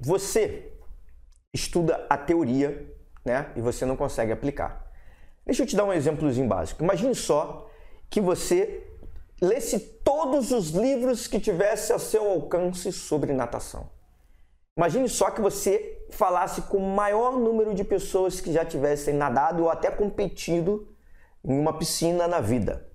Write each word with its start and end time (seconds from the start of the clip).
você 0.00 0.72
estuda 1.52 2.06
a 2.08 2.16
teoria, 2.16 2.94
né, 3.24 3.52
e 3.56 3.60
você 3.60 3.84
não 3.84 3.96
consegue 3.96 4.32
aplicar. 4.32 4.90
Deixa 5.44 5.62
eu 5.62 5.66
te 5.66 5.76
dar 5.76 5.84
um 5.84 5.92
exemplozinho 5.92 6.46
básico. 6.46 6.82
Imagine 6.82 7.14
só 7.14 7.70
que 8.10 8.20
você 8.20 8.86
lesse 9.40 9.78
todos 10.04 10.50
os 10.50 10.70
livros 10.70 11.26
que 11.26 11.40
tivesse 11.40 11.92
a 11.92 11.98
seu 11.98 12.28
alcance 12.28 12.92
sobre 12.92 13.32
natação. 13.32 13.88
Imagine 14.76 15.08
só 15.08 15.30
que 15.30 15.40
você 15.40 16.06
falasse 16.10 16.62
com 16.62 16.76
o 16.76 16.94
maior 16.94 17.36
número 17.36 17.74
de 17.74 17.82
pessoas 17.82 18.40
que 18.40 18.52
já 18.52 18.64
tivessem 18.64 19.14
nadado 19.14 19.64
ou 19.64 19.70
até 19.70 19.90
competido 19.90 20.88
em 21.44 21.58
uma 21.58 21.76
piscina 21.76 22.28
na 22.28 22.40
vida. 22.40 22.86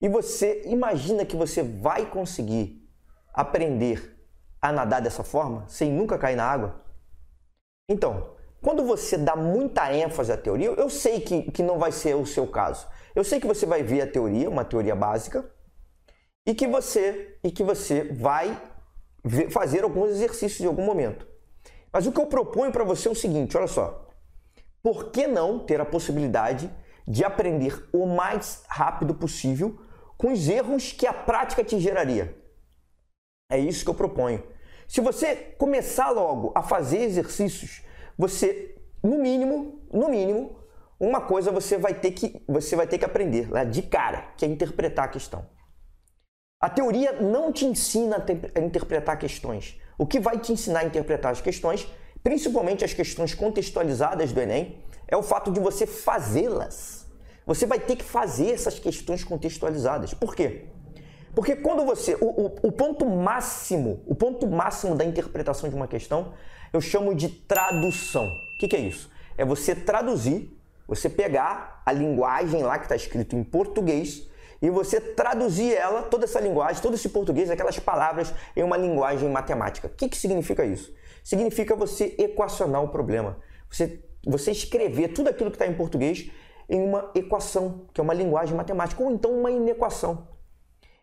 E 0.00 0.08
você 0.08 0.62
imagina 0.66 1.24
que 1.24 1.36
você 1.36 1.62
vai 1.62 2.06
conseguir 2.06 2.86
aprender 3.32 4.13
a 4.64 4.72
nadar 4.72 5.02
dessa 5.02 5.22
forma, 5.22 5.64
sem 5.68 5.92
nunca 5.92 6.16
cair 6.16 6.36
na 6.36 6.46
água? 6.46 6.80
Então, 7.86 8.30
quando 8.62 8.82
você 8.82 9.18
dá 9.18 9.36
muita 9.36 9.92
ênfase 9.92 10.32
à 10.32 10.38
teoria, 10.38 10.68
eu 10.68 10.88
sei 10.88 11.20
que, 11.20 11.50
que 11.50 11.62
não 11.62 11.78
vai 11.78 11.92
ser 11.92 12.16
o 12.16 12.24
seu 12.24 12.46
caso. 12.46 12.86
Eu 13.14 13.22
sei 13.22 13.38
que 13.38 13.46
você 13.46 13.66
vai 13.66 13.82
ver 13.82 14.00
a 14.00 14.06
teoria, 14.06 14.48
uma 14.48 14.64
teoria 14.64 14.96
básica, 14.96 15.44
e 16.46 16.54
que 16.54 16.66
você, 16.66 17.38
e 17.44 17.50
que 17.50 17.62
você 17.62 18.04
vai 18.04 18.58
ver, 19.22 19.50
fazer 19.50 19.84
alguns 19.84 20.08
exercícios 20.08 20.62
em 20.62 20.66
algum 20.66 20.84
momento. 20.84 21.26
Mas 21.92 22.06
o 22.06 22.12
que 22.12 22.20
eu 22.20 22.26
proponho 22.26 22.72
para 22.72 22.84
você 22.84 23.06
é 23.06 23.10
o 23.10 23.14
seguinte, 23.14 23.54
olha 23.58 23.66
só. 23.66 24.08
Por 24.82 25.10
que 25.10 25.26
não 25.26 25.58
ter 25.58 25.78
a 25.78 25.84
possibilidade 25.84 26.70
de 27.06 27.22
aprender 27.22 27.86
o 27.92 28.06
mais 28.06 28.62
rápido 28.66 29.14
possível 29.14 29.78
com 30.16 30.32
os 30.32 30.48
erros 30.48 30.90
que 30.90 31.06
a 31.06 31.12
prática 31.12 31.62
te 31.62 31.78
geraria? 31.78 32.43
É 33.50 33.58
isso 33.58 33.84
que 33.84 33.90
eu 33.90 33.94
proponho. 33.94 34.42
Se 34.86 35.00
você 35.00 35.34
começar 35.58 36.10
logo 36.10 36.52
a 36.54 36.62
fazer 36.62 36.98
exercícios, 36.98 37.82
você, 38.16 38.76
no 39.02 39.18
mínimo, 39.18 39.82
no 39.92 40.08
mínimo, 40.08 40.58
uma 40.98 41.20
coisa 41.20 41.50
você 41.50 41.76
vai 41.76 41.94
ter 41.94 42.12
que, 42.12 42.42
você 42.48 42.76
vai 42.76 42.86
ter 42.86 42.98
que 42.98 43.04
aprender 43.04 43.50
lá 43.50 43.64
de 43.64 43.82
cara, 43.82 44.32
que 44.36 44.44
é 44.44 44.48
interpretar 44.48 45.06
a 45.06 45.08
questão. 45.08 45.46
A 46.60 46.70
teoria 46.70 47.12
não 47.20 47.52
te 47.52 47.66
ensina 47.66 48.24
a 48.54 48.60
interpretar 48.60 49.18
questões. 49.18 49.78
O 49.98 50.06
que 50.06 50.18
vai 50.18 50.38
te 50.38 50.52
ensinar 50.52 50.80
a 50.80 50.84
interpretar 50.84 51.32
as 51.32 51.40
questões, 51.40 51.86
principalmente 52.22 52.84
as 52.84 52.94
questões 52.94 53.34
contextualizadas 53.34 54.32
do 54.32 54.40
Enem, 54.40 54.82
é 55.06 55.16
o 55.16 55.22
fato 55.22 55.50
de 55.50 55.60
você 55.60 55.86
fazê-las. 55.86 57.06
Você 57.46 57.66
vai 57.66 57.78
ter 57.78 57.96
que 57.96 58.04
fazer 58.04 58.52
essas 58.52 58.78
questões 58.78 59.22
contextualizadas. 59.22 60.14
Por 60.14 60.34
quê? 60.34 60.68
Porque 61.34 61.56
quando 61.56 61.84
você. 61.84 62.16
O, 62.20 62.26
o, 62.26 62.46
o, 62.62 62.72
ponto 62.72 63.04
máximo, 63.06 64.02
o 64.06 64.14
ponto 64.14 64.46
máximo 64.46 64.94
da 64.94 65.04
interpretação 65.04 65.68
de 65.68 65.74
uma 65.74 65.88
questão, 65.88 66.32
eu 66.72 66.80
chamo 66.80 67.14
de 67.14 67.28
tradução. 67.28 68.26
O 68.26 68.58
que, 68.58 68.68
que 68.68 68.76
é 68.76 68.80
isso? 68.80 69.10
É 69.36 69.44
você 69.44 69.74
traduzir, 69.74 70.56
você 70.86 71.08
pegar 71.08 71.82
a 71.84 71.92
linguagem 71.92 72.62
lá 72.62 72.78
que 72.78 72.84
está 72.84 72.94
escrito 72.94 73.34
em 73.34 73.42
português 73.42 74.28
e 74.62 74.70
você 74.70 75.00
traduzir 75.00 75.74
ela, 75.74 76.02
toda 76.02 76.24
essa 76.24 76.40
linguagem, 76.40 76.80
todo 76.80 76.94
esse 76.94 77.08
português, 77.08 77.50
aquelas 77.50 77.78
palavras, 77.78 78.32
em 78.56 78.62
uma 78.62 78.76
linguagem 78.76 79.28
matemática. 79.28 79.88
O 79.88 79.90
que, 79.90 80.08
que 80.08 80.16
significa 80.16 80.64
isso? 80.64 80.94
Significa 81.22 81.74
você 81.74 82.14
equacionar 82.16 82.82
o 82.82 82.88
problema. 82.88 83.36
Você, 83.68 84.02
você 84.24 84.52
escrever 84.52 85.08
tudo 85.08 85.28
aquilo 85.28 85.50
que 85.50 85.56
está 85.56 85.66
em 85.66 85.74
português 85.74 86.30
em 86.68 86.80
uma 86.80 87.10
equação, 87.14 87.86
que 87.92 88.00
é 88.00 88.04
uma 88.04 88.14
linguagem 88.14 88.56
matemática, 88.56 89.02
ou 89.02 89.10
então 89.10 89.32
uma 89.32 89.50
inequação. 89.50 90.33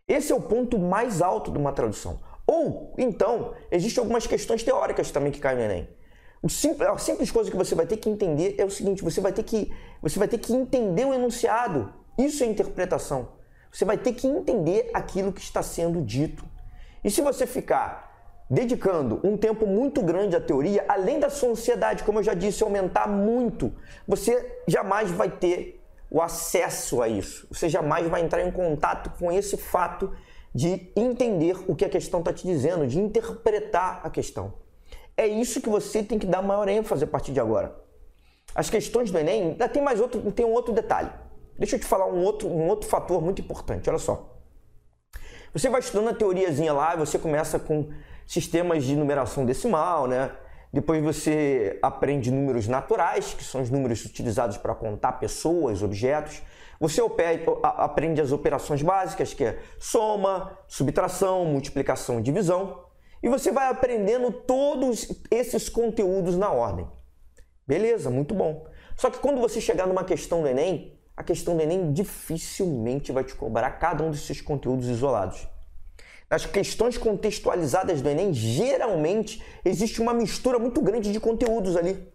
Esse 0.08 0.32
é 0.32 0.36
o 0.36 0.42
ponto 0.42 0.78
mais 0.78 1.22
alto 1.22 1.52
de 1.52 1.58
uma 1.58 1.72
tradução. 1.72 2.20
Ou, 2.46 2.94
então, 2.98 3.54
existem 3.72 4.02
algumas 4.02 4.28
questões 4.28 4.64
teóricas 4.64 5.12
também 5.12 5.32
que 5.32 5.40
caem 5.40 5.58
no 5.58 5.64
Enem. 5.64 5.90
Simples, 6.50 6.90
a 6.90 6.98
simples 6.98 7.30
coisa 7.30 7.52
que 7.52 7.58
você 7.58 7.76
vai 7.76 7.86
ter 7.86 7.98
que 7.98 8.10
entender 8.10 8.56
é 8.58 8.66
o 8.66 8.70
seguinte: 8.70 9.04
você 9.04 9.22
vai 9.22 9.32
ter 9.32 9.44
que, 9.44 9.72
você 10.02 10.18
vai 10.18 10.28
ter 10.28 10.40
que 10.40 10.54
entender 10.54 11.06
o 11.06 11.14
enunciado. 11.14 11.94
Isso 12.18 12.44
é 12.44 12.48
interpretação. 12.48 13.30
Você 13.72 13.86
vai 13.86 13.98
ter 13.98 14.14
que 14.14 14.28
entender 14.28 14.90
aquilo 14.94 15.32
que 15.32 15.42
está 15.42 15.64
sendo 15.64 16.02
dito. 16.02 16.44
E 17.04 17.10
se 17.10 17.22
você 17.22 17.48
ficar 17.48 18.12
dedicando 18.50 19.22
um 19.24 19.38
tempo 19.38 19.66
muito 19.66 20.02
grande 20.02 20.36
à 20.36 20.42
teoria, 20.42 20.84
além 20.90 21.20
da 21.20 21.30
sua 21.30 21.50
ansiedade, 21.50 22.04
como 22.04 22.20
eu 22.20 22.24
já 22.24 22.34
disse, 22.34 22.64
aumentar 22.64 23.08
muito, 23.08 23.74
você 24.06 24.60
jamais 24.68 25.10
vai 25.10 25.30
ter 25.30 25.81
o 26.12 26.22
acesso 26.22 27.02
a 27.02 27.08
isso. 27.08 27.48
Você 27.50 27.70
jamais 27.70 28.06
vai 28.08 28.22
entrar 28.22 28.46
em 28.46 28.52
contato 28.52 29.12
com 29.18 29.32
esse 29.32 29.56
fato 29.56 30.12
de 30.54 30.92
entender 30.94 31.56
o 31.70 31.74
que 31.74 31.86
a 31.86 31.90
questão 31.90 32.20
está 32.20 32.34
te 32.34 32.46
dizendo, 32.46 32.86
de 32.86 33.00
interpretar 33.00 34.02
a 34.04 34.10
questão. 34.10 34.54
É 35.16 35.26
isso 35.26 35.62
que 35.62 35.70
você 35.70 36.04
tem 36.04 36.20
que 36.20 36.28
dar 36.28 36.42
maior 36.42 36.68
ênfase 36.68 37.06
a 37.06 37.08
partir 37.08 37.32
de 37.32 37.40
agora. 37.40 37.80
As 38.54 38.70
questões 38.70 39.10
do 39.10 39.18
Enem, 39.18 39.52
ainda 39.52 39.70
tem 39.70 39.82
mais 39.82 40.02
outro, 40.02 40.30
tem 40.34 40.46
um 40.46 40.52
outro 40.52 40.74
detalhe. 40.74 41.10
Deixa 41.58 41.78
eu 41.78 41.80
te 41.80 41.86
falar 41.86 42.08
um 42.08 42.22
outro, 42.22 42.50
um 42.50 42.68
outro 42.68 42.90
fator 42.90 43.22
muito 43.22 43.42
importante. 43.42 43.90
Olha 43.90 44.00
só. 44.00 44.38
Você 45.54 45.70
vai 45.70 45.80
estudando 45.80 46.10
a 46.10 46.14
teoriazinha 46.14 46.74
lá, 46.74 46.96
você 46.98 47.18
começa 47.18 47.58
com 47.58 47.90
sistemas 48.28 48.84
de 48.84 48.96
numeração 48.98 49.46
decimal, 49.46 50.08
né? 50.08 50.32
Depois 50.74 51.04
você 51.04 51.78
aprende 51.82 52.32
números 52.32 52.68
naturais, 52.68 53.34
que 53.34 53.44
são 53.44 53.62
os 53.62 53.70
números 53.70 54.06
utilizados 54.06 54.58
para 54.58 54.74
contar 54.74 55.14
pessoas, 55.14 55.84
objetos. 55.84 56.42
Você 56.80 57.02
aprende 57.62 58.22
as 58.22 58.32
operações 58.32 58.82
básicas, 58.82 59.34
que 59.34 59.44
é 59.44 59.60
soma, 59.78 60.58
subtração, 60.68 61.46
multiplicação 61.46 62.20
e 62.20 62.24
divisão. 62.24 62.86
E 63.22 63.28
você 63.28 63.52
vai 63.52 63.70
aprendendo 63.70 64.32
todos 64.32 65.08
esses 65.30 65.68
conteúdos 65.68 66.38
na 66.38 66.50
ordem. 66.50 66.88
Beleza, 67.68 68.10
muito 68.10 68.34
bom. 68.34 68.66
Só 68.96 69.10
que 69.10 69.20
quando 69.20 69.40
você 69.40 69.60
chegar 69.60 69.88
numa 69.88 70.04
questão 70.04 70.42
do 70.42 70.48
Enem, 70.48 70.98
a 71.16 71.24
questão 71.24 71.56
do 71.56 71.62
Enem 71.62 71.92
dificilmente 71.92 73.12
vai 73.12 73.24
te 73.24 73.36
cobrar 73.36 73.72
cada 73.72 74.04
um 74.04 74.10
desses 74.10 74.42
conteúdos 74.42 74.88
isolados. 74.88 75.48
Nas 76.32 76.46
questões 76.46 76.98
contextualizadas 76.98 78.02
do 78.02 78.08
Enem, 78.08 78.34
geralmente 78.34 79.44
existe 79.66 80.02
uma 80.02 80.14
mistura 80.14 80.58
muito 80.58 80.82
grande 80.82 81.12
de 81.12 81.20
conteúdos 81.20 81.76
ali. 81.76 82.08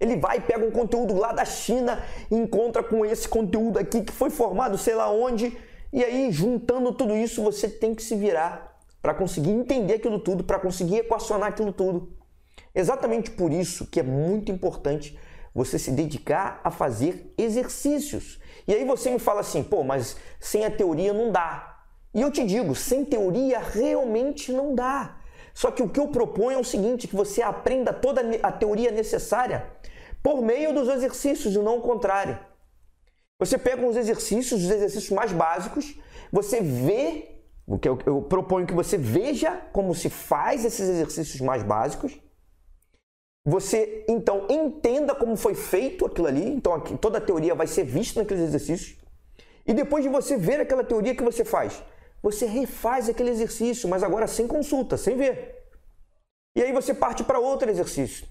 Ele 0.00 0.16
vai, 0.16 0.40
pega 0.40 0.64
um 0.64 0.70
conteúdo 0.70 1.14
lá 1.14 1.32
da 1.32 1.44
China 1.44 2.02
encontra 2.30 2.82
com 2.82 3.04
esse 3.04 3.28
conteúdo 3.28 3.78
aqui 3.78 4.00
que 4.00 4.12
foi 4.12 4.30
formado 4.30 4.78
sei 4.78 4.94
lá 4.94 5.10
onde, 5.10 5.54
e 5.92 6.02
aí 6.02 6.32
juntando 6.32 6.92
tudo 6.94 7.14
isso 7.14 7.42
você 7.42 7.68
tem 7.68 7.94
que 7.94 8.02
se 8.02 8.16
virar 8.16 8.80
para 9.02 9.12
conseguir 9.12 9.50
entender 9.50 9.94
aquilo 9.96 10.18
tudo, 10.18 10.42
para 10.42 10.58
conseguir 10.58 11.00
equacionar 11.00 11.50
aquilo 11.50 11.74
tudo. 11.74 12.16
Exatamente 12.74 13.30
por 13.32 13.52
isso 13.52 13.86
que 13.86 14.00
é 14.00 14.02
muito 14.02 14.50
importante 14.50 15.18
você 15.54 15.78
se 15.78 15.90
dedicar 15.90 16.58
a 16.64 16.70
fazer 16.70 17.34
exercícios. 17.36 18.40
E 18.66 18.72
aí 18.72 18.82
você 18.86 19.10
me 19.10 19.18
fala 19.18 19.40
assim, 19.40 19.62
pô, 19.62 19.84
mas 19.84 20.16
sem 20.40 20.64
a 20.64 20.70
teoria 20.70 21.12
não 21.12 21.30
dá. 21.30 21.71
E 22.14 22.20
eu 22.20 22.30
te 22.30 22.44
digo, 22.44 22.74
sem 22.74 23.04
teoria 23.04 23.58
realmente 23.58 24.52
não 24.52 24.74
dá. 24.74 25.18
Só 25.54 25.70
que 25.70 25.82
o 25.82 25.88
que 25.88 26.00
eu 26.00 26.08
proponho 26.08 26.58
é 26.58 26.60
o 26.60 26.64
seguinte, 26.64 27.08
que 27.08 27.16
você 27.16 27.42
aprenda 27.42 27.92
toda 27.92 28.22
a 28.42 28.52
teoria 28.52 28.90
necessária 28.90 29.66
por 30.22 30.40
meio 30.40 30.72
dos 30.72 30.88
exercícios 30.88 31.54
e 31.54 31.58
não 31.58 31.78
o 31.78 31.82
contrário. 31.82 32.38
Você 33.38 33.58
pega 33.58 33.84
uns 33.84 33.96
exercícios, 33.96 34.62
os 34.62 34.70
exercícios 34.70 35.10
mais 35.10 35.32
básicos, 35.32 35.98
você 36.30 36.60
vê, 36.60 37.40
o 37.66 37.78
que 37.78 37.88
eu, 37.88 37.98
eu 38.06 38.22
proponho 38.22 38.66
que 38.66 38.74
você 38.74 38.96
veja 38.96 39.50
como 39.72 39.94
se 39.94 40.08
faz 40.08 40.64
esses 40.64 40.88
exercícios 40.88 41.40
mais 41.40 41.62
básicos. 41.62 42.18
Você 43.44 44.04
então 44.08 44.46
entenda 44.48 45.14
como 45.14 45.36
foi 45.36 45.54
feito 45.54 46.06
aquilo 46.06 46.28
ali, 46.28 46.48
então 46.48 46.72
aqui, 46.72 46.96
toda 46.96 47.18
a 47.18 47.20
teoria 47.20 47.54
vai 47.54 47.66
ser 47.66 47.84
vista 47.84 48.20
naqueles 48.20 48.44
exercícios. 48.44 48.96
E 49.66 49.74
depois 49.74 50.04
de 50.04 50.08
você 50.08 50.36
ver 50.36 50.60
aquela 50.60 50.84
teoria 50.84 51.14
que 51.14 51.22
você 51.22 51.44
faz, 51.44 51.82
você 52.22 52.46
refaz 52.46 53.08
aquele 53.08 53.30
exercício, 53.30 53.88
mas 53.88 54.02
agora 54.02 54.26
sem 54.26 54.46
consulta, 54.46 54.96
sem 54.96 55.16
ver. 55.16 55.62
E 56.56 56.62
aí 56.62 56.72
você 56.72 56.94
parte 56.94 57.24
para 57.24 57.38
outro 57.38 57.68
exercício. 57.68 58.26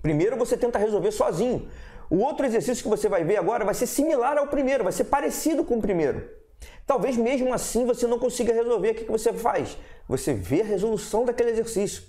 Primeiro 0.00 0.36
você 0.36 0.56
tenta 0.56 0.78
resolver 0.78 1.10
sozinho. 1.10 1.68
O 2.08 2.18
outro 2.18 2.44
exercício 2.44 2.82
que 2.82 2.90
você 2.90 3.08
vai 3.08 3.24
ver 3.24 3.38
agora 3.38 3.64
vai 3.64 3.74
ser 3.74 3.86
similar 3.86 4.36
ao 4.36 4.48
primeiro, 4.48 4.84
vai 4.84 4.92
ser 4.92 5.04
parecido 5.04 5.64
com 5.64 5.78
o 5.78 5.80
primeiro. 5.80 6.28
Talvez 6.86 7.16
mesmo 7.16 7.52
assim 7.52 7.86
você 7.86 8.06
não 8.06 8.18
consiga 8.18 8.52
resolver. 8.52 8.90
O 8.90 8.94
que 8.94 9.04
você 9.10 9.32
faz? 9.32 9.76
Você 10.08 10.34
vê 10.34 10.60
a 10.60 10.64
resolução 10.64 11.24
daquele 11.24 11.50
exercício. 11.50 12.02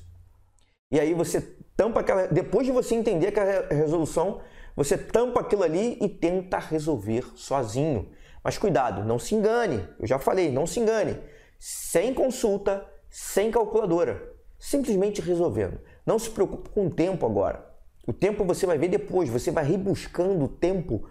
E 0.91 0.99
aí 0.99 1.13
você 1.13 1.41
tampa 1.75 2.01
aquela. 2.01 2.27
Depois 2.27 2.65
de 2.65 2.71
você 2.71 2.95
entender 2.95 3.27
aquela 3.27 3.67
resolução, 3.67 4.41
você 4.75 4.97
tampa 4.97 5.39
aquilo 5.39 5.63
ali 5.63 5.97
e 6.01 6.09
tenta 6.09 6.57
resolver 6.59 7.25
sozinho. 7.35 8.11
Mas 8.43 8.57
cuidado, 8.57 9.03
não 9.03 9.17
se 9.17 9.33
engane. 9.35 9.87
Eu 9.99 10.05
já 10.05 10.19
falei, 10.19 10.51
não 10.51 10.67
se 10.67 10.79
engane. 10.79 11.17
Sem 11.57 12.13
consulta, 12.13 12.85
sem 13.09 13.49
calculadora. 13.49 14.33
Simplesmente 14.59 15.21
resolvendo. 15.21 15.79
Não 16.05 16.19
se 16.19 16.29
preocupe 16.29 16.69
com 16.69 16.87
o 16.87 16.89
tempo 16.89 17.25
agora. 17.25 17.73
O 18.05 18.11
tempo 18.11 18.43
você 18.43 18.65
vai 18.65 18.77
ver 18.77 18.89
depois. 18.89 19.29
Você 19.29 19.49
vai 19.49 19.63
rebuscando 19.63 20.45
o 20.45 20.49
tempo 20.49 21.07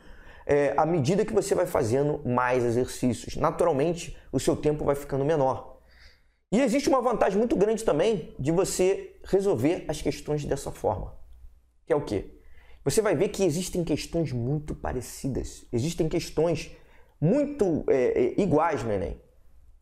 é, 0.46 0.74
à 0.76 0.84
medida 0.84 1.24
que 1.24 1.32
você 1.32 1.54
vai 1.54 1.66
fazendo 1.66 2.20
mais 2.28 2.64
exercícios. 2.64 3.36
Naturalmente, 3.36 4.16
o 4.30 4.38
seu 4.38 4.56
tempo 4.56 4.84
vai 4.84 4.94
ficando 4.94 5.24
menor. 5.24 5.80
E 6.50 6.60
existe 6.60 6.90
uma 6.90 7.00
vantagem 7.00 7.38
muito 7.38 7.56
grande 7.56 7.82
também 7.82 8.34
de 8.38 8.52
você 8.52 9.18
resolver 9.24 9.86
as 9.88 10.02
questões 10.02 10.44
dessa 10.44 10.70
forma. 10.70 11.16
Que 11.86 11.94
é 11.94 11.96
o 11.96 12.04
quê? 12.04 12.38
Você 12.84 13.00
vai 13.00 13.14
ver 13.14 13.28
que 13.28 13.44
existem 13.44 13.82
questões 13.84 14.32
muito 14.32 14.74
parecidas. 14.74 15.64
Existem 15.72 16.08
questões 16.08 16.72
muito 17.22 17.84
é, 17.88 18.34
iguais 18.36 18.82
no 18.82 18.92
Enem. 18.92 19.16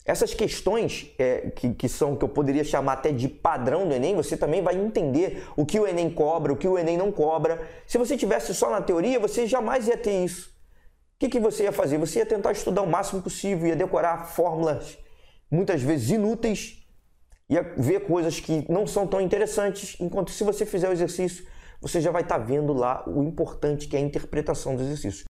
Essas 0.05 0.35
questões 0.35 1.11
é, 1.19 1.51
que, 1.51 1.73
que 1.73 1.89
são 1.89 2.15
que 2.15 2.25
eu 2.25 2.29
poderia 2.29 2.65
chamar 2.65 2.95
até 2.95 3.11
de 3.11 3.29
padrão 3.29 3.89
do 3.89 3.95
Enem, 3.95 4.15
você 4.15 4.37
também 4.37 4.63
vai 4.63 4.77
entender 4.77 5.45
o 5.57 5.65
que 5.65 5.81
o 5.81 5.87
Enem 5.87 6.11
cobra, 6.11 6.53
o 6.53 6.57
que 6.57 6.69
o 6.69 6.79
Enem 6.79 6.99
não 6.99 7.11
cobra. 7.11 7.67
Se 7.87 7.97
você 7.97 8.17
tivesse 8.17 8.55
só 8.55 8.71
na 8.71 8.83
teoria, 8.83 9.19
você 9.19 9.47
jamais 9.47 9.89
ia 9.89 9.97
ter 9.97 10.23
isso. 10.25 10.51
O 10.51 11.21
que, 11.21 11.29
que 11.29 11.41
você 11.41 11.65
ia 11.65 11.73
fazer? 11.73 11.97
Você 11.99 12.19
ia 12.19 12.27
tentar 12.27 12.53
estudar 12.53 12.83
o 12.83 12.87
máximo 12.87 13.23
possível, 13.23 13.69
ia 13.69 13.77
decorar 13.77 14.27
fórmulas 14.27 14.99
muitas 15.51 15.83
vezes 15.83 16.11
inúteis, 16.11 16.87
ia 17.49 17.63
ver 17.77 18.07
coisas 18.07 18.39
que 18.39 18.65
não 18.71 18.87
são 18.87 19.07
tão 19.07 19.21
interessantes, 19.21 19.97
enquanto 19.99 20.31
se 20.31 20.45
você 20.45 20.65
fizer 20.65 20.89
o 20.89 20.93
exercício, 20.93 21.45
você 21.81 22.01
já 22.01 22.11
vai 22.11 22.23
estar 22.23 22.39
tá 22.39 22.45
vendo 22.45 22.73
lá 22.73 23.03
o 23.09 23.23
importante 23.23 23.89
que 23.89 23.97
é 23.97 23.99
a 23.99 24.03
interpretação 24.03 24.77
do 24.77 24.83
exercício. 24.83 25.27